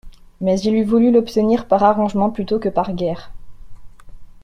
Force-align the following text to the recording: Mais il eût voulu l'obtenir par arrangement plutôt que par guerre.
Mais 0.39 0.59
il 0.61 0.73
eût 0.73 0.83
voulu 0.83 1.11
l'obtenir 1.11 1.67
par 1.67 1.83
arrangement 1.83 2.31
plutôt 2.31 2.57
que 2.57 2.69
par 2.69 2.91
guerre. 2.93 3.31